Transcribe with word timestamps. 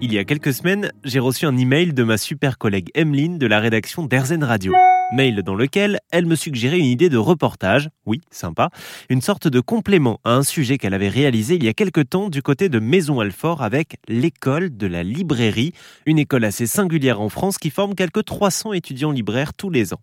Il 0.00 0.12
y 0.12 0.18
a 0.18 0.24
quelques 0.24 0.52
semaines, 0.52 0.92
j'ai 1.04 1.20
reçu 1.20 1.46
un 1.46 1.56
email 1.56 1.94
de 1.94 2.02
ma 2.02 2.18
super 2.18 2.58
collègue 2.58 2.90
Emeline 2.94 3.38
de 3.38 3.46
la 3.46 3.60
rédaction 3.60 4.04
d'Erzen 4.04 4.44
Radio. 4.44 4.74
Mail 5.12 5.42
dans 5.42 5.54
lequel 5.54 6.00
elle 6.10 6.26
me 6.26 6.34
suggérait 6.34 6.78
une 6.78 6.86
idée 6.86 7.08
de 7.08 7.18
reportage, 7.18 7.88
oui, 8.06 8.20
sympa, 8.30 8.70
une 9.08 9.20
sorte 9.20 9.46
de 9.46 9.60
complément 9.60 10.18
à 10.24 10.34
un 10.34 10.42
sujet 10.42 10.76
qu'elle 10.78 10.94
avait 10.94 11.08
réalisé 11.08 11.54
il 11.54 11.64
y 11.64 11.68
a 11.68 11.72
quelques 11.72 12.08
temps 12.08 12.30
du 12.30 12.42
côté 12.42 12.68
de 12.68 12.78
Maison-Alfort 12.78 13.62
avec 13.62 13.96
l'école 14.08 14.76
de 14.76 14.86
la 14.86 15.02
librairie, 15.02 15.72
une 16.06 16.18
école 16.18 16.44
assez 16.44 16.66
singulière 16.66 17.20
en 17.20 17.28
France 17.28 17.58
qui 17.58 17.70
forme 17.70 17.94
quelques 17.94 18.24
300 18.24 18.72
étudiants 18.72 19.12
libraires 19.12 19.54
tous 19.54 19.70
les 19.70 19.94
ans. 19.94 20.00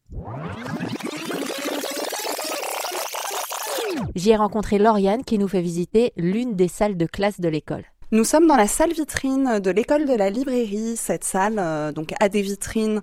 J'y 4.16 4.32
ai 4.32 4.36
rencontré 4.36 4.78
Lauriane 4.78 5.24
qui 5.24 5.38
nous 5.38 5.48
fait 5.48 5.62
visiter 5.62 6.14
l'une 6.18 6.56
des 6.56 6.68
salles 6.68 6.98
de 6.98 7.06
classe 7.06 7.40
de 7.40 7.50
l'école. 7.50 7.84
Nous 8.12 8.24
sommes 8.24 8.48
dans 8.48 8.56
la 8.56 8.68
salle 8.68 8.92
vitrine 8.92 9.60
de 9.60 9.70
l'école 9.70 10.08
de 10.08 10.16
la 10.16 10.32
librairie. 10.32 10.98
Cette 10.98 11.24
salle 11.24 11.58
euh, 11.60 11.92
donc 11.92 12.14
a 12.20 12.28
des 12.28 12.42
vitrines 12.42 13.02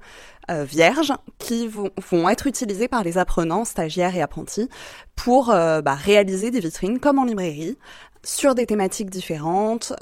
euh, 0.51 0.65
vierges 0.65 1.13
qui 1.39 1.69
vont, 1.69 2.29
être 2.29 2.49
utilisées 2.49 2.89
par 2.89 3.05
les 3.05 3.17
apprenants, 3.17 3.65
stagiaires 3.65 4.17
et 4.17 4.23
apprentis 4.23 4.69
pour 5.15 5.51
euh, 5.51 5.81
bah, 5.81 5.95
réaliser 5.95 6.51
des 6.51 6.59
vitrines 6.59 6.99
comme 6.99 7.21
en 7.21 7.25
librairie 7.25 7.79
sur 8.25 8.57
des 8.57 8.67
thématiques 8.67 9.11
différentes, 9.11 9.93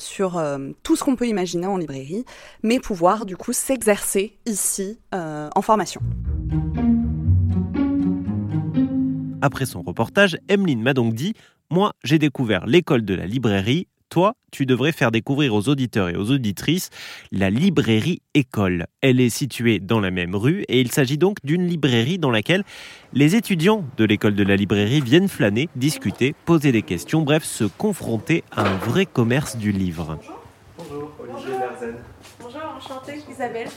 sur 0.00 0.42
tout 0.82 0.96
ce 0.96 1.04
qu'on 1.04 1.14
peut 1.14 1.28
imaginer 1.28 1.68
en 1.68 1.76
librairie, 1.76 2.24
mais 2.64 2.80
pouvoir 2.80 3.24
du 3.24 3.36
coup 3.36 3.52
s'exercer 3.52 4.36
ici 4.46 4.98
en 5.12 5.62
formation. 5.62 6.00
Après 9.42 9.66
son 9.66 9.82
reportage, 9.82 10.38
Emeline 10.48 10.80
m'a 10.80 10.94
donc 10.94 11.14
dit 11.14 11.34
Moi, 11.68 11.92
j'ai 12.04 12.18
découvert 12.18 12.64
l'école 12.66 13.04
de 13.04 13.14
la 13.14 13.26
librairie 13.26 13.88
toi, 14.12 14.34
tu 14.50 14.66
devrais 14.66 14.92
faire 14.92 15.10
découvrir 15.10 15.54
aux 15.54 15.70
auditeurs 15.70 16.10
et 16.10 16.16
aux 16.16 16.30
auditrices 16.30 16.90
la 17.30 17.48
librairie 17.48 18.20
école. 18.34 18.86
Elle 19.00 19.20
est 19.20 19.30
située 19.30 19.78
dans 19.78 20.00
la 20.00 20.10
même 20.10 20.36
rue 20.36 20.66
et 20.68 20.82
il 20.82 20.92
s'agit 20.92 21.16
donc 21.16 21.38
d'une 21.44 21.66
librairie 21.66 22.18
dans 22.18 22.30
laquelle 22.30 22.62
les 23.14 23.36
étudiants 23.36 23.86
de 23.96 24.04
l'école 24.04 24.34
de 24.34 24.42
la 24.42 24.56
librairie 24.56 25.00
viennent 25.00 25.28
flâner, 25.28 25.70
discuter, 25.76 26.34
poser 26.44 26.72
des 26.72 26.82
questions, 26.82 27.22
bref, 27.22 27.42
se 27.42 27.64
confronter 27.64 28.44
à 28.50 28.68
un 28.68 28.76
vrai 28.76 29.06
commerce 29.06 29.56
du 29.56 29.72
livre. 29.72 30.18
Bonjour, 30.76 31.10
Olivier 31.18 31.58
Lerzen. 31.58 31.94
Bonjour, 32.38 32.60
enchantée, 32.76 33.22
Isabelle. 33.30 33.68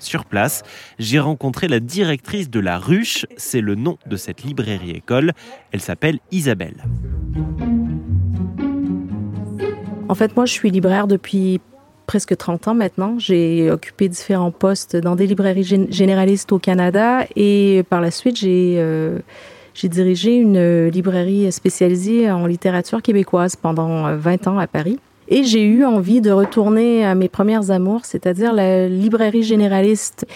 Sur 0.00 0.24
place, 0.24 0.62
j'ai 0.98 1.20
rencontré 1.20 1.68
la 1.68 1.78
directrice 1.78 2.50
de 2.50 2.58
la 2.58 2.78
Ruche, 2.78 3.26
c'est 3.36 3.60
le 3.60 3.74
nom 3.74 3.98
de 4.06 4.16
cette 4.16 4.42
librairie 4.42 4.90
école. 4.90 5.32
Elle 5.72 5.80
s'appelle 5.80 6.18
Isabelle. 6.32 6.84
En 10.08 10.14
fait, 10.14 10.34
moi, 10.34 10.46
je 10.46 10.52
suis 10.52 10.70
libraire 10.70 11.06
depuis 11.06 11.60
presque 12.06 12.36
30 12.36 12.68
ans 12.68 12.74
maintenant. 12.74 13.18
J'ai 13.18 13.70
occupé 13.70 14.08
différents 14.08 14.50
postes 14.50 14.96
dans 14.96 15.14
des 15.14 15.26
librairies 15.26 15.86
généralistes 15.90 16.50
au 16.50 16.58
Canada 16.58 17.26
et 17.36 17.84
par 17.88 18.00
la 18.00 18.10
suite, 18.10 18.36
j'ai 18.36 18.76
euh, 18.78 19.20
dirigé 19.84 20.34
une 20.34 20.88
librairie 20.88 21.52
spécialisée 21.52 22.30
en 22.30 22.46
littérature 22.46 23.02
québécoise 23.02 23.54
pendant 23.54 24.16
20 24.16 24.48
ans 24.48 24.58
à 24.58 24.66
Paris. 24.66 24.98
Et 25.30 25.44
j'ai 25.44 25.62
eu 25.62 25.84
envie 25.84 26.20
de 26.20 26.32
retourner 26.32 27.04
à 27.04 27.14
mes 27.14 27.28
premières 27.28 27.70
amours, 27.70 28.04
c'est-à-dire 28.04 28.52
la 28.52 28.88
librairie 28.88 29.44
généraliste. 29.44 30.26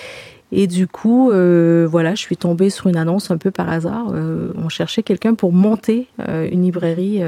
Et 0.57 0.69
du 0.69 0.87
coup, 0.87 1.33
euh, 1.33 1.85
voilà, 1.91 2.15
je 2.15 2.21
suis 2.21 2.37
tombée 2.37 2.71
sur 2.71 2.87
une 2.87 2.97
annonce 2.97 3.33
un 3.33 3.39
peu 3.39 3.51
par 3.51 3.69
hasard. 3.69 4.13
Euh, 4.15 4.53
on 4.57 4.69
cherchait 4.69 5.03
quelqu'un 5.03 5.35
pour 5.35 5.53
monter 5.53 6.07
euh, 6.29 6.49
une 6.49 6.63
librairie, 6.63 7.21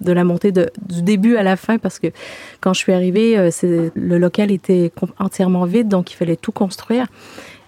de 0.00 0.12
la 0.12 0.22
montée 0.22 0.52
de, 0.52 0.70
du 0.86 1.02
début 1.02 1.34
à 1.34 1.42
la 1.42 1.56
fin, 1.56 1.78
parce 1.78 1.98
que 1.98 2.06
quand 2.60 2.72
je 2.74 2.78
suis 2.78 2.92
arrivée, 2.92 3.50
le 3.94 4.18
local 4.18 4.52
était 4.52 4.92
entièrement 5.18 5.64
vide, 5.64 5.88
donc 5.88 6.12
il 6.12 6.14
fallait 6.14 6.36
tout 6.36 6.52
construire. 6.52 7.06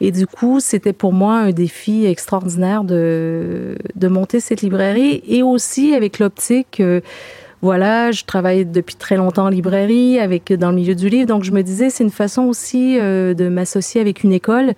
Et 0.01 0.13
du 0.13 0.29
coup, 0.29 0.61
c'était 0.61 0.93
pour 0.93 1.13
moi 1.13 1.39
un 1.39 1.51
défi 1.51 2.07
extraordinaire 2.07 2.85
de 2.85 3.77
monter 4.03 4.39
cette 4.39 4.63
librairie 4.63 5.23
et 5.27 5.43
aussi 5.43 5.93
avec 5.93 6.21
l'optique 6.21 6.81
voilà, 7.63 8.11
je 8.11 8.25
travaille 8.25 8.65
depuis 8.65 8.95
très 8.95 9.17
longtemps 9.17 9.45
en 9.45 9.49
librairie, 9.51 10.19
avec 10.19 10.51
dans 10.53 10.71
le 10.71 10.77
milieu 10.77 10.95
du 10.95 11.11
livre, 11.11 11.27
donc 11.27 11.45
je 11.45 11.53
me 11.53 11.63
disais 11.63 11.91
c'est 11.91 12.05
une 12.05 12.11
façon 12.11 12.45
aussi 12.45 12.99
euh, 12.99 13.35
de 13.35 13.49
m'associer 13.49 14.01
avec 14.01 14.25
une 14.25 14.33
école, 14.33 14.73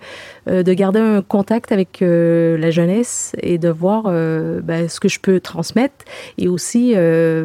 euh, 0.49 0.63
de 0.63 0.73
garder 0.73 0.99
un 0.99 1.21
contact 1.21 1.71
avec 1.71 2.01
euh, 2.01 2.57
la 2.57 2.71
jeunesse 2.71 3.33
et 3.41 3.57
de 3.57 3.69
voir 3.69 4.03
ben, 4.03 4.89
ce 4.89 4.99
que 4.99 5.07
je 5.07 5.19
peux 5.19 5.39
transmettre 5.39 6.05
et 6.37 6.47
aussi 6.47 6.95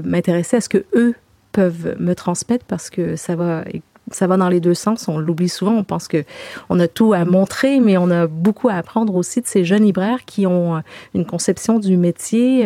m'intéresser 0.05 0.57
à 0.57 0.61
ce 0.61 0.69
que 0.69 0.85
eux 0.95 1.15
peuvent 1.53 1.97
me 1.99 2.15
transmettre 2.15 2.65
parce 2.65 2.91
que 2.91 3.17
ça 3.17 3.37
va 3.37 3.65
ça 4.11 4.27
va 4.27 4.39
dans 4.39 4.49
les 4.49 4.61
deux 4.61 4.75
sens. 4.75 5.07
On 5.09 5.19
l'oublie 5.19 5.51
souvent. 5.51 5.75
On 5.75 5.85
pense 5.85 6.09
que 6.09 6.25
on 6.71 6.81
a 6.81 6.89
tout 6.89 7.13
à 7.13 7.27
montrer, 7.27 7.79
mais 7.79 7.99
on 7.99 8.11
a 8.11 8.27
beaucoup 8.27 8.71
à 8.71 8.75
apprendre 8.75 9.15
aussi 9.15 9.43
de 9.43 9.47
ces 9.47 9.65
jeunes 9.65 9.83
libraires 9.83 10.25
qui 10.25 10.47
ont 10.47 10.83
une 11.15 11.27
conception 11.27 11.79
du 11.79 11.97
métier 11.97 12.65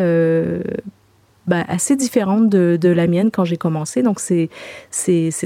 ben, 1.47 1.65
assez 1.69 1.97
différente 1.97 2.49
de, 2.49 2.89
la 2.89 3.07
mienne 3.07 3.31
quand 3.31 3.45
j'ai 3.45 3.57
commencé. 3.57 4.03
Donc, 4.03 4.21
c'est 4.21 4.49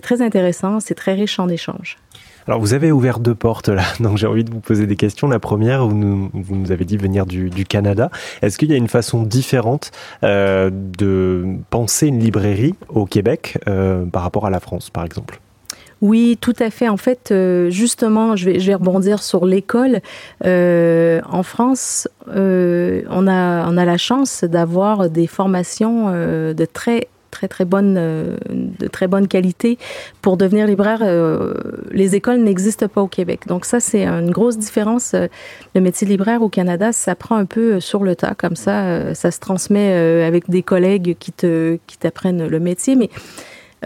très 0.03 0.23
intéressant, 0.23 0.81
c'est 0.81 0.95
très 0.95 1.15
riche 1.15 1.39
en 1.39 1.49
échanges. 1.49 1.97
Alors, 2.49 2.61
vous 2.61 2.75
avez 2.75 2.93
ouvert 2.93 3.19
deux 3.19 3.35
portes 3.35 3.69
là, 3.69 3.83
donc 4.01 4.19
j'ai 4.19 4.27
envie 4.27 4.45
de 4.45 4.53
vous 4.53 4.61
poser 4.61 4.87
des 4.87 4.95
questions. 4.95 5.27
La 5.27 5.41
première, 5.41 5.87
vous 5.87 5.95
nous, 5.95 6.31
vous 6.33 6.55
nous 6.55 6.71
avez 6.71 6.85
dit 6.85 6.97
venir 6.97 7.27
du, 7.27 7.51
du 7.51 7.65
Canada. 7.65 8.11
Est-ce 8.41 8.57
qu'il 8.57 8.71
y 8.71 8.75
a 8.75 8.77
une 8.77 8.89
façon 8.89 9.23
différente 9.23 9.91
euh, 10.23 10.71
de 10.73 11.57
penser 11.71 12.07
une 12.07 12.21
librairie 12.21 12.75
au 12.89 13.05
Québec 13.05 13.59
euh, 13.67 14.05
par 14.07 14.23
rapport 14.23 14.47
à 14.47 14.51
la 14.51 14.61
France, 14.61 14.91
par 14.91 15.05
exemple? 15.05 15.41
Oui, 16.03 16.37
tout 16.41 16.55
à 16.59 16.71
fait. 16.71 16.89
En 16.89 16.99
fait, 16.99 17.31
euh, 17.31 17.71
justement, 17.71 18.37
je 18.37 18.51
vais, 18.51 18.61
je 18.61 18.67
vais, 18.67 18.75
rebondir 18.75 19.23
sur 19.23 19.47
l'école. 19.47 20.01
Euh, 20.45 21.21
en 21.31 21.43
France, 21.43 22.07
euh, 22.29 23.03
on, 23.11 23.27
a, 23.27 23.67
on 23.71 23.77
a 23.77 23.85
la 23.85 23.97
chance 23.97 24.45
d'avoir 24.45 25.09
des 25.09 25.27
formations 25.27 26.11
de 26.11 26.65
très 26.65 27.09
très 27.31 27.49
très 27.49 27.65
bonne 27.67 27.95
de 27.97 28.87
très 28.87 29.09
bonne 29.09 29.29
qualité 29.29 29.79
pour 30.23 30.39
devenir 30.39 30.67
libraire 30.67 31.03
les 31.91 32.15
écoles 32.15 32.39
n'existent 32.39 32.89
pas 32.89 33.03
au 33.03 33.09
Québec 33.09 33.41
donc 33.47 33.67
ça 33.67 33.79
c'est 33.79 34.07
une 34.07 34.31
grosse 34.31 34.57
différence 34.57 35.15
le 35.75 35.81
métier 35.81 36.07
de 36.07 36.13
libraire 36.13 36.41
au 36.41 36.49
Canada 36.49 36.93
ça 36.93 37.15
prend 37.15 37.37
un 37.37 37.45
peu 37.45 37.79
sur 37.81 38.05
le 38.05 38.17
tas 38.17 38.35
comme 38.39 38.57
ça 38.57 39.13
ça 39.15 39.31
se 39.31 39.41
transmet 39.41 39.93
avec 40.25 40.49
des 40.49 40.63
collègues 40.63 41.17
qui 41.19 41.33
te 41.33 41.79
qui 41.87 41.99
t'apprennent 41.99 42.47
le 42.47 42.61
métier 42.61 42.97
mais 42.97 43.11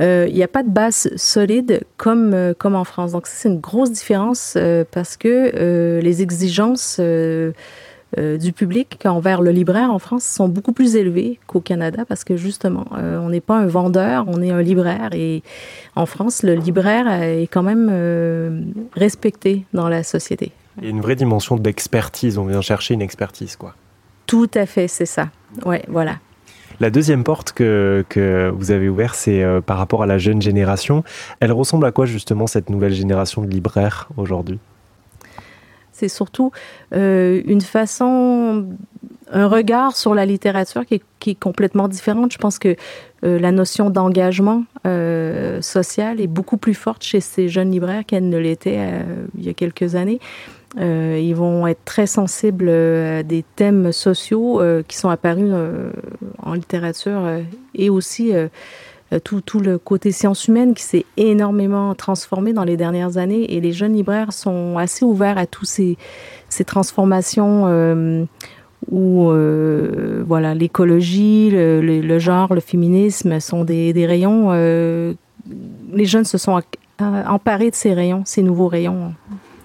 euh, 0.00 0.26
il 0.28 0.34
n'y 0.34 0.42
a 0.42 0.48
pas 0.48 0.62
de 0.62 0.70
base 0.70 1.10
solide 1.16 1.82
comme, 1.96 2.32
euh, 2.32 2.54
comme 2.56 2.74
en 2.74 2.84
France. 2.84 3.12
Donc, 3.12 3.26
c'est 3.26 3.48
une 3.48 3.60
grosse 3.60 3.90
différence 3.90 4.54
euh, 4.56 4.84
parce 4.90 5.16
que 5.16 6.00
les 6.00 6.22
exigences 6.22 7.00
du 7.00 8.52
public 8.52 8.98
envers 9.04 9.40
le 9.40 9.50
libraire 9.50 9.92
en 9.92 9.98
France 9.98 10.24
sont 10.24 10.48
beaucoup 10.48 10.72
plus 10.72 10.96
élevées 10.96 11.38
qu'au 11.46 11.60
Canada 11.60 12.04
parce 12.08 12.24
que 12.24 12.36
justement, 12.36 12.86
on 12.92 13.28
n'est 13.28 13.40
pas 13.40 13.56
un 13.56 13.66
vendeur, 13.66 14.24
on 14.28 14.42
est 14.42 14.50
un 14.50 14.62
libraire. 14.62 15.10
Et 15.12 15.42
en 15.96 16.06
France, 16.06 16.42
le 16.42 16.54
libraire 16.54 17.22
est 17.22 17.46
quand 17.46 17.62
même 17.62 18.72
respecté 18.94 19.64
dans 19.72 19.88
la 19.88 20.02
société. 20.02 20.52
Il 20.78 20.84
y 20.84 20.86
a 20.86 20.90
une 20.90 21.00
vraie 21.00 21.16
dimension 21.16 21.56
d'expertise. 21.56 22.38
On 22.38 22.46
vient 22.46 22.62
chercher 22.62 22.94
une 22.94 23.02
expertise, 23.02 23.56
quoi. 23.56 23.74
Tout 24.26 24.50
à 24.54 24.66
fait, 24.66 24.88
c'est 24.88 25.06
ça. 25.06 25.28
Ouais, 25.64 25.82
voilà. 25.88 26.16
La 26.80 26.90
deuxième 26.90 27.24
porte 27.24 27.52
que, 27.52 28.06
que 28.08 28.50
vous 28.56 28.70
avez 28.70 28.88
ouverte, 28.88 29.14
c'est 29.14 29.42
euh, 29.42 29.60
par 29.60 29.76
rapport 29.76 30.02
à 30.02 30.06
la 30.06 30.16
jeune 30.16 30.40
génération. 30.40 31.04
Elle 31.40 31.52
ressemble 31.52 31.84
à 31.84 31.92
quoi 31.92 32.06
justement 32.06 32.46
cette 32.46 32.70
nouvelle 32.70 32.94
génération 32.94 33.42
de 33.42 33.48
libraires 33.48 34.08
aujourd'hui? 34.16 34.58
C'est 35.92 36.08
surtout 36.08 36.52
euh, 36.94 37.42
une 37.44 37.60
façon, 37.60 38.66
un 39.30 39.46
regard 39.46 39.94
sur 39.94 40.14
la 40.14 40.24
littérature 40.24 40.86
qui 40.86 41.02
est, 41.30 41.34
complètement 41.34 41.86
différente. 41.86 42.32
Je 42.32 42.38
pense 42.38 42.58
que 42.58 42.74
euh, 43.24 43.38
la 43.38 43.52
notion 43.52 43.90
d'engagement 43.90 44.64
social 45.60 46.18
est 46.18 46.26
beaucoup 46.26 46.56
plus 46.56 46.72
forte 46.72 47.04
chez 47.04 47.20
ces 47.20 47.48
jeunes 47.50 47.70
libraires 47.70 48.04
qu'elle 48.06 48.30
ne 48.30 48.38
l'était 48.38 48.80
il 49.36 49.44
y 49.44 49.50
a 49.50 49.52
quelques 49.52 49.94
années. 49.96 50.18
Euh, 50.78 51.20
ils 51.20 51.34
vont 51.34 51.66
être 51.66 51.84
très 51.84 52.06
sensibles 52.06 52.68
euh, 52.68 53.20
à 53.20 53.22
des 53.24 53.44
thèmes 53.56 53.90
sociaux 53.90 54.60
euh, 54.60 54.84
qui 54.86 54.96
sont 54.96 55.08
apparus 55.08 55.52
en 56.42 56.54
littérature 56.54 57.22
et 57.74 57.90
aussi 57.90 58.32
tout, 59.24 59.42
le 59.58 59.78
côté 59.78 60.12
sciences 60.12 60.46
humaines 60.46 60.74
qui 60.74 60.84
s'est 60.84 61.04
énormément 61.16 61.94
transformé 61.94 62.52
dans 62.52 62.64
les 62.64 62.76
dernières 62.76 63.16
années 63.16 63.52
et 63.52 63.60
les 63.60 63.72
jeunes 63.72 63.94
libraires 63.94 64.32
sont 64.32 64.78
assez 64.78 65.04
ouverts 65.04 65.38
à 65.38 65.46
toutes 65.46 65.68
ces, 65.68 65.96
transformations 66.66 68.28
où 68.90 69.30
voilà 70.26 70.54
l'écologie, 70.54 71.50
le, 71.50 72.18
genre, 72.18 72.54
le 72.54 72.60
féminisme 72.60 73.40
sont 73.40 73.64
des 73.64 74.06
rayons. 74.06 74.50
les 74.52 76.04
jeunes 76.04 76.24
se 76.24 76.38
sont 76.38 76.60
emparés 77.00 77.70
de 77.70 77.76
ces 77.76 77.92
rayons, 77.92 78.22
ces 78.24 78.42
nouveaux 78.42 78.68
rayons. 78.68 79.12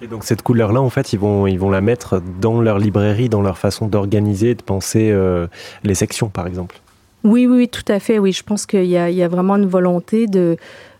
Et 0.06 0.08
donc 0.08 0.22
cette 0.22 0.42
couleur-là, 0.42 0.80
en 0.80 0.88
fait, 0.88 1.12
ils 1.12 1.18
vont, 1.18 1.48
ils 1.48 1.58
vont 1.58 1.68
la 1.68 1.80
mettre 1.80 2.22
dans 2.40 2.60
leur 2.60 2.78
librairie, 2.78 3.28
dans 3.28 3.42
leur 3.42 3.58
façon 3.58 3.88
d'organiser, 3.88 4.54
de 4.54 4.62
penser 4.62 5.10
euh, 5.10 5.48
les 5.82 5.96
sections, 5.96 6.28
par 6.28 6.46
exemple. 6.46 6.78
Oui, 7.24 7.48
oui, 7.48 7.68
tout 7.68 7.82
à 7.88 7.98
fait. 7.98 8.20
Oui, 8.20 8.30
je 8.30 8.44
pense 8.44 8.66
qu'il 8.66 8.84
y, 8.84 8.90
y, 8.90 9.22
a 9.22 9.28
vraiment 9.28 9.56
une 9.56 9.66
volonté 9.66 10.28
de, 10.28 10.58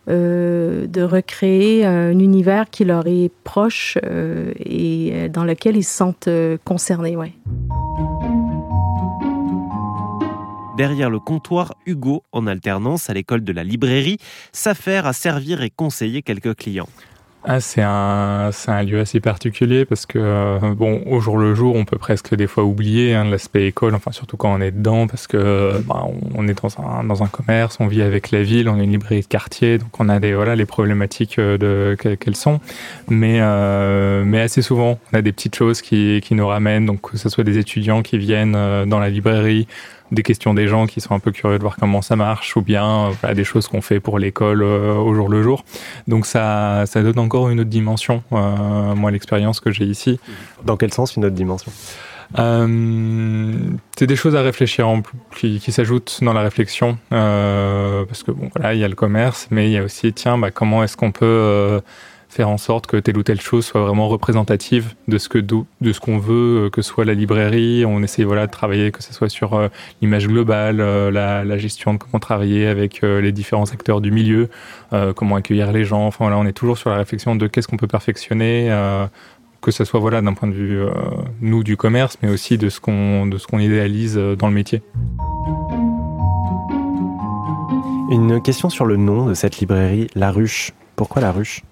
euh, 0.09 0.89
de 0.89 1.03
recréer 1.03 1.87
un 1.87 2.19
univers 2.19 2.69
qui 2.69 2.85
leur 2.85 3.07
est 3.07 3.31
proche 3.45 3.97
euh, 4.05 4.53
et 4.59 5.29
dans 5.29 5.45
lequel 5.45 5.77
ils 5.77 5.85
se 5.85 5.97
sentent 5.97 6.27
euh, 6.27 6.59
concernés. 6.65 7.17
Ouais. 7.17 7.33
Derrière 10.77 11.11
le 11.11 11.21
comptoir, 11.21 11.75
Hugo, 11.87 12.25
en 12.33 12.49
alternance 12.49 13.09
à 13.09 13.15
l'école 13.15 13.45
de 13.45 13.53
la 13.53 13.63
librairie, 13.63 14.19
s'affaire 14.51 15.07
à 15.07 15.13
servir 15.13 15.63
et 15.63 15.71
conseiller 15.71 16.23
quelques 16.23 16.57
clients. 16.57 16.89
Ah, 17.49 17.61
c'est 17.61 17.83
un, 17.83 18.51
un 18.67 18.83
lieu 18.83 18.99
assez 18.99 19.21
particulier 19.21 19.85
parce 19.85 20.05
que, 20.05 20.19
euh, 20.19 20.75
bon, 20.75 21.05
au 21.07 21.21
jour 21.21 21.39
le 21.39 21.55
jour, 21.55 21.77
on 21.77 21.85
peut 21.85 21.97
presque 21.97 22.35
des 22.35 22.49
fois 22.49 22.65
oublier 22.65 23.15
hein, 23.15 23.23
l'aspect 23.23 23.69
école, 23.69 23.95
enfin, 23.95 24.11
surtout 24.11 24.37
quand 24.37 24.53
on 24.53 24.61
est 24.61 24.73
dedans, 24.73 25.07
parce 25.07 25.29
que 25.29 25.81
bah, 25.87 26.05
on 26.35 26.49
est 26.49 26.61
dans 26.61 26.81
un, 26.81 27.05
dans 27.05 27.23
un 27.23 27.29
commerce, 27.29 27.77
on 27.79 27.87
vit 27.87 28.03
avec 28.03 28.33
la 28.33 28.43
ville, 28.43 28.69
on 28.69 28.81
est 28.81 28.83
une 28.83 28.91
librairie 28.91 29.21
de 29.21 29.29
quartier, 29.29 29.79
donc 29.79 29.91
on 30.01 30.09
a 30.09 30.19
des, 30.19 30.35
voilà, 30.35 30.57
les 30.57 30.67
problématiques 30.67 31.39
euh, 31.39 31.57
de, 31.57 31.95
qu'elles 31.95 32.35
sont. 32.35 32.59
Mais, 33.09 33.39
euh, 33.41 34.25
mais 34.25 34.41
assez 34.41 34.61
souvent, 34.61 34.99
on 35.13 35.17
a 35.17 35.23
des 35.23 35.31
petites 35.31 35.55
choses 35.55 35.83
qui, 35.83 36.21
qui 36.25 36.35
nous 36.35 36.49
ramènent, 36.49 36.87
donc 36.87 37.13
que 37.13 37.17
ce 37.17 37.29
soit 37.29 37.45
des 37.45 37.59
étudiants 37.59 38.03
qui 38.03 38.19
viennent 38.19 38.57
euh, 38.57 38.87
dans 38.87 38.99
la 38.99 39.09
librairie, 39.09 39.69
des 40.13 40.23
questions 40.23 40.55
des 40.55 40.69
gens 40.69 40.87
qui 40.87 41.01
sont 41.01 41.15
un 41.15 41.19
peu 41.19 41.33
curieux 41.33 41.59
de 41.59 41.63
voir 41.63 41.77
comment 41.77 42.03
ça 42.03 42.17
marche, 42.17 42.57
ou 42.57 42.63
bien 42.63 43.11
voilà, 43.21 43.35
des 43.35 43.45
choses 43.45 43.69
qu'on 43.69 43.81
fait 43.81 44.01
pour 44.01 44.19
l'école 44.19 44.63
euh, 44.63 44.95
au 44.95 45.15
jour 45.15 45.29
le 45.29 45.43
jour. 45.43 45.65
Donc 46.09 46.27
ça, 46.27 46.85
ça 46.87 47.03
donne 47.03 47.19
encore 47.19 47.51
une 47.51 47.61
autre 47.61 47.71
dimension, 47.71 48.23
euh, 48.33 48.95
moi, 48.95 49.11
l'expérience 49.11 49.61
que 49.61 49.71
j'ai 49.71 49.85
ici. 49.85 50.19
Dans 50.65 50.77
quel 50.77 50.93
sens 50.93 51.17
une 51.17 51.25
autre 51.25 51.35
dimension? 51.35 51.73
Euh, 52.39 53.55
c'est 53.97 54.07
des 54.07 54.17
choses 54.17 54.35
à 54.35 54.43
réfléchir 54.43 54.89
en, 54.89 55.03
qui, 55.37 55.61
qui 55.61 55.73
s'ajoutent 55.73 56.19
dans 56.23 56.33
la 56.33 56.43
réflexion 56.43 56.99
euh, 57.13 58.05
parce 58.05 58.25
que 58.25 58.33
bon 58.33 58.51
voilà 58.55 58.75
il 58.75 58.81
y 58.81 58.85
a 58.85 58.89
le 58.89 58.97
commerce 58.97 59.47
mais 59.53 59.69
il 59.69 59.73
y 59.73 59.79
a 59.79 59.85
aussi 59.85 60.13
tiens 60.13 60.37
bah, 60.37 60.51
comment 60.51 60.83
est-ce 60.83 60.97
qu'on 60.97 61.13
peut 61.13 61.25
euh, 61.25 61.81
faire 62.37 62.49
en 62.51 62.59
sorte 62.59 62.87
que 62.87 62.99
telle 62.99 63.17
ou 63.17 63.23
telle 63.23 63.41
chose 63.41 63.65
soit 63.65 63.81
vraiment 63.81 64.09
représentative 64.09 64.95
de 65.09 65.17
ce 65.17 65.29
que 65.29 65.39
de 65.39 65.93
ce 65.93 66.01
qu'on 66.01 66.19
veut 66.19 66.69
que 66.71 66.83
soit 66.83 67.07
la 67.07 67.15
librairie 67.15 67.85
on 67.87 68.03
essaie 68.03 68.25
voilà 68.25 68.47
de 68.47 68.51
travailler 68.51 68.93
que 68.93 69.03
ce 69.03 69.15
soit 69.15 69.31
sur 69.31 69.55
euh, 69.55 69.69
l'image 70.03 70.29
globale 70.29 70.81
euh, 70.81 71.11
la, 71.11 71.59
gestion 71.59 71.95
de 71.95 71.99
comment 71.99 72.21
travailler 72.21 72.67
avec 72.67 73.03
euh, 73.03 73.23
les 73.23 73.33
différents 73.33 73.73
acteurs 73.73 74.03
du 74.03 74.11
milieu 74.11 74.51
comment 75.17 75.37
accueillir 75.37 75.73
les 75.73 75.85
gens 75.85 76.07
enfin 76.07 76.29
là 76.31 76.39
on 76.39 76.47
est 76.47 76.53
toujours 76.53 76.79
sur 76.79 76.91
la 76.91 76.97
réflexion 76.97 77.35
de 77.35 77.47
qu'est-ce 77.47 77.67
qu'on 77.67 77.77
peut 77.77 77.89
perfectionner 77.89 78.71
que 79.61 79.73
ce 79.73 79.85
soit 79.85 79.99
voilà 79.99 80.23
d'un 80.23 80.33
point 80.33 80.49
de 80.49 80.55
vue 80.55 80.79
euh, 80.79 80.91
nous 81.41 81.65
du 81.65 81.77
commerce, 81.77 82.19
mais 82.23 82.29
aussi 82.29 82.57
de 82.57 82.69
ce 82.69 82.79
qu'on 82.79 83.27
de 83.27 83.37
ce 83.37 83.49
qu'on 83.49 83.59
idéalise 83.59 84.15
dans 84.15 84.47
le 84.47 84.55
métier. 84.55 84.81
Une 88.11 88.41
question 88.41 88.71
sur 88.71 88.87
le 88.87 88.97
nom 88.97 89.27
de 89.27 89.35
cette 89.35 89.59
librairie, 89.59 90.07
La 90.15 90.31
Ruche. 90.31 90.73
Pourquoi 90.95 91.21
La 91.21 91.33
Ruche? 91.33 91.63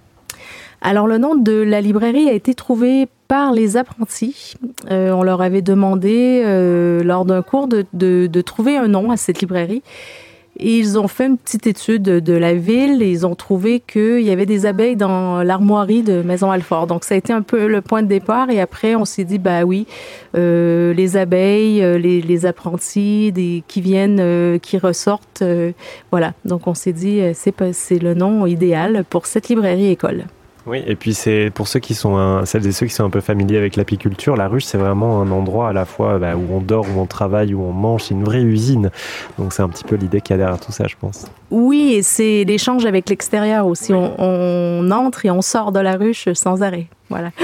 Alors 0.84 1.06
le 1.06 1.16
nom 1.16 1.34
de 1.34 1.52
la 1.52 1.80
librairie 1.80 2.28
a 2.28 2.32
été 2.32 2.54
trouvé 2.54 3.08
par 3.26 3.52
les 3.52 3.78
apprentis. 3.78 4.54
Euh, 4.90 5.12
on 5.12 5.22
leur 5.22 5.40
avait 5.40 5.62
demandé 5.62 6.42
euh, 6.44 7.02
lors 7.02 7.24
d'un 7.24 7.40
cours 7.40 7.68
de, 7.68 8.40
trouver 8.42 8.76
un 8.76 8.86
nom 8.86 9.10
à 9.10 9.16
cette 9.16 9.40
librairie. 9.40 9.82
Et 10.60 10.78
ils 10.78 10.98
ont 10.98 11.08
fait 11.08 11.26
une 11.26 11.38
petite 11.38 11.66
étude 11.66 12.02
de 12.02 12.32
la 12.34 12.54
ville 12.54 13.02
et 13.02 13.10
ils 13.10 13.26
ont 13.26 13.34
trouvé 13.34 13.80
qu'il 13.80 14.20
y 14.20 14.30
avait 14.30 14.46
des 14.46 14.66
abeilles 14.66 14.94
dans 14.94 15.42
l'armoirie 15.42 16.02
de 16.02 16.22
Maison 16.22 16.50
Alfort. 16.50 16.86
Donc 16.86 17.02
ça 17.02 17.14
a 17.14 17.18
été 17.18 17.32
un 17.32 17.42
peu 17.42 17.66
le 17.66 17.80
point 17.80 18.02
de 18.02 18.06
départ 18.06 18.50
et 18.50 18.60
après 18.60 18.94
on 18.94 19.04
s'est 19.04 19.24
dit 19.24 19.38
bah 19.38 19.64
oui, 19.64 19.86
euh, 20.36 20.92
les 20.92 21.16
abeilles, 21.16 21.82
les, 21.98 22.46
apprentis 22.46 23.32
qui 23.66 23.80
viennent, 23.80 24.60
qui 24.60 24.78
ressortent, 24.78 25.42
voilà. 26.12 26.34
Donc 26.44 26.68
on 26.68 26.74
s'est 26.74 26.92
dit 26.92 27.20
c'est 27.32 27.54
c'est 27.72 27.98
le 27.98 28.14
nom 28.14 28.46
idéal 28.46 29.04
pour 29.08 29.26
cette 29.26 29.48
librairie 29.48 29.90
école. 29.90 30.24
Oui, 30.66 30.82
et 30.86 30.96
puis 30.96 31.12
c'est 31.12 31.50
pour 31.54 31.68
ceux 31.68 31.80
qui 31.80 31.94
sont 31.94 32.16
un, 32.16 32.46
celles 32.46 32.66
et 32.66 32.72
ceux 32.72 32.86
qui 32.86 32.94
sont 32.94 33.04
un 33.04 33.10
peu 33.10 33.20
familiers 33.20 33.58
avec 33.58 33.76
l'apiculture, 33.76 34.34
la 34.34 34.48
ruche 34.48 34.64
c'est 34.64 34.78
vraiment 34.78 35.20
un 35.20 35.30
endroit 35.30 35.68
à 35.68 35.72
la 35.74 35.84
fois 35.84 36.18
bah, 36.18 36.36
où 36.36 36.54
on 36.54 36.60
dort, 36.60 36.86
où 36.94 37.00
on 37.00 37.06
travaille, 37.06 37.52
où 37.52 37.62
on 37.62 37.72
mange, 37.72 38.04
c'est 38.04 38.14
une 38.14 38.24
vraie 38.24 38.42
usine. 38.42 38.90
Donc 39.38 39.52
c'est 39.52 39.62
un 39.62 39.68
petit 39.68 39.84
peu 39.84 39.96
l'idée 39.96 40.22
qu'il 40.22 40.34
y 40.34 40.34
a 40.34 40.38
derrière 40.38 40.60
tout 40.60 40.72
ça, 40.72 40.86
je 40.86 40.96
pense. 40.98 41.26
Oui, 41.50 41.94
et 41.94 42.02
c'est 42.02 42.44
l'échange 42.44 42.86
avec 42.86 43.10
l'extérieur 43.10 43.66
aussi. 43.66 43.92
On 43.92 44.90
entre 44.90 45.26
et 45.26 45.30
on 45.30 45.42
sort 45.42 45.70
de 45.70 45.80
la 45.80 45.96
ruche 45.96 46.28
sans 46.32 46.62
arrêt. 46.62 46.86
Voilà. 47.08 47.30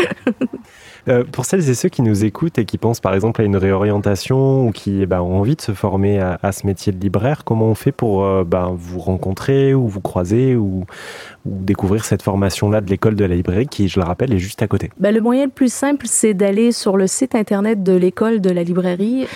Euh, 1.08 1.24
pour 1.24 1.46
celles 1.46 1.66
et 1.70 1.74
ceux 1.74 1.88
qui 1.88 2.02
nous 2.02 2.26
écoutent 2.26 2.58
et 2.58 2.66
qui 2.66 2.76
pensent 2.76 3.00
par 3.00 3.14
exemple 3.14 3.40
à 3.40 3.44
une 3.44 3.56
réorientation 3.56 4.66
ou 4.66 4.70
qui 4.70 5.06
bah, 5.06 5.22
ont 5.22 5.38
envie 5.40 5.56
de 5.56 5.62
se 5.62 5.72
former 5.72 6.20
à, 6.20 6.38
à, 6.42 6.52
ce 6.52 6.66
métier 6.66 6.92
de 6.92 7.00
libraire, 7.00 7.42
comment 7.42 7.64
on 7.68 7.74
fait 7.74 7.90
pour 7.90 8.22
euh, 8.22 8.44
bah, 8.44 8.70
vous 8.74 8.98
rencontrer 8.98 9.72
ou 9.72 9.88
vous 9.88 10.02
croiser 10.02 10.56
ou, 10.56 10.84
ou 11.46 11.50
découvrir 11.62 12.04
cette 12.04 12.20
formation-là 12.20 12.82
de 12.82 12.90
l'école 12.90 13.14
de 13.14 13.24
la 13.24 13.34
librairie 13.34 13.66
qui, 13.66 13.88
je 13.88 13.98
le 13.98 14.04
rappelle, 14.04 14.30
est 14.34 14.38
juste 14.38 14.60
à 14.60 14.68
côté? 14.68 14.90
Bah, 15.00 15.10
Le 15.10 15.22
moyen 15.22 15.46
le 15.46 15.50
plus 15.50 15.72
simple, 15.72 16.04
c'est 16.06 16.34
d'aller 16.34 16.70
sur 16.70 16.98
le 16.98 17.06
site 17.06 17.34
internet 17.34 17.82
de 17.82 17.94
l'école 17.94 18.42
de 18.42 18.50
la 18.50 18.62
librairie. 18.62 19.26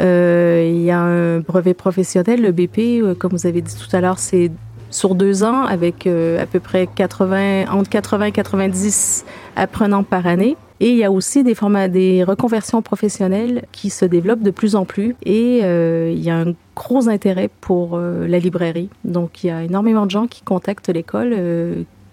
Euh, 0.00 0.68
il 0.68 0.82
y 0.82 0.90
a 0.90 0.98
un 0.98 1.38
brevet 1.38 1.74
professionnel, 1.74 2.42
le 2.42 2.50
BP, 2.50 3.16
comme 3.16 3.30
vous 3.30 3.46
avez 3.46 3.62
dit 3.62 3.76
tout 3.76 3.96
à 3.96 4.00
l'heure, 4.00 4.18
c'est 4.18 4.50
sur 4.92 5.14
deux 5.14 5.42
ans 5.42 5.64
avec 5.64 6.06
euh, 6.06 6.42
à 6.42 6.46
peu 6.46 6.60
près 6.60 6.86
80, 6.86 7.66
entre 7.70 7.90
80 7.90 8.26
et 8.26 8.32
90 8.32 9.24
apprenants 9.56 10.04
par 10.04 10.26
année. 10.26 10.56
Et 10.80 10.90
il 10.90 10.96
y 10.96 11.04
a 11.04 11.12
aussi 11.12 11.44
des, 11.44 11.54
formats, 11.54 11.88
des 11.88 12.24
reconversions 12.24 12.82
professionnelles 12.82 13.64
qui 13.70 13.88
se 13.88 14.04
développent 14.04 14.42
de 14.42 14.50
plus 14.50 14.74
en 14.74 14.84
plus. 14.84 15.14
Et 15.24 15.60
euh, 15.62 16.12
il 16.14 16.22
y 16.22 16.30
a 16.30 16.36
un 16.36 16.54
gros 16.74 17.08
intérêt 17.08 17.50
pour 17.60 17.94
euh, 17.94 18.26
la 18.26 18.38
librairie. 18.38 18.88
Donc 19.04 19.44
il 19.44 19.48
y 19.48 19.50
a 19.50 19.62
énormément 19.62 20.06
de 20.06 20.10
gens 20.10 20.26
qui 20.26 20.42
contactent 20.42 20.88
l'école 20.88 21.36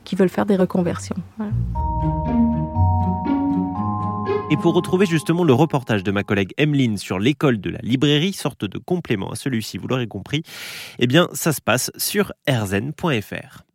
qui 0.03 0.15
veulent 0.15 0.29
faire 0.29 0.45
des 0.45 0.55
reconversions. 0.55 1.15
Et 4.51 4.57
pour 4.57 4.73
retrouver 4.73 5.05
justement 5.05 5.43
le 5.43 5.53
reportage 5.53 6.03
de 6.03 6.11
ma 6.11 6.23
collègue 6.23 6.53
Emeline 6.57 6.97
sur 6.97 7.19
l'école 7.19 7.61
de 7.61 7.69
la 7.69 7.77
librairie, 7.83 8.33
sorte 8.33 8.65
de 8.65 8.79
complément 8.79 9.29
à 9.29 9.35
celui-ci, 9.35 9.77
vous 9.77 9.87
l'aurez 9.87 10.07
compris, 10.07 10.41
eh 10.97 11.05
bien 11.05 11.29
ça 11.33 11.53
se 11.53 11.61
passe 11.61 11.91
sur 11.97 12.33
erzen.fr. 12.47 13.68